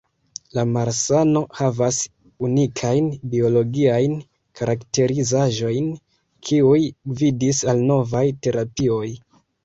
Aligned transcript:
La 0.57 0.61
malsano 0.75 1.41
havas 1.57 1.97
unikajn 2.45 3.09
biologiajn 3.33 4.15
karakterizaĵojn, 4.61 5.91
kiuj 6.49 6.79
gvidis 7.19 7.61
al 7.75 7.83
novaj 7.91 8.23
terapioj. 8.47 9.05